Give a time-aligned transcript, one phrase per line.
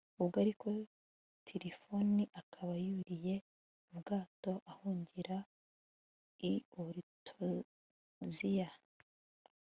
[0.21, 0.67] ubwo ariko
[1.45, 3.35] tirifoni akaba yuriye
[3.91, 5.37] ubwato ahungira
[6.51, 8.69] i oritoziya